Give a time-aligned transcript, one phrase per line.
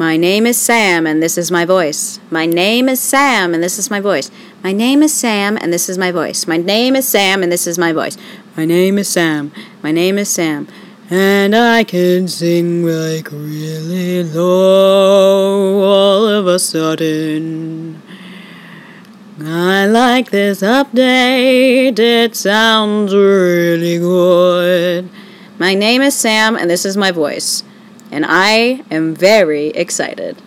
[0.00, 2.20] My name is Sam, and this is my voice.
[2.30, 4.30] My name is Sam, and this is my voice.
[4.64, 6.46] My name is Sam, and this is my voice.
[6.46, 8.16] My name is Sam, and this is my voice.
[8.56, 9.52] My name is Sam.
[9.82, 10.68] My name is Sam.
[11.10, 18.00] And I can sing like really low all of a sudden.
[19.38, 21.98] I like this update.
[21.98, 25.10] It sounds really good.
[25.58, 27.64] My name is Sam, and this is my voice.
[28.10, 30.42] And I am very excited.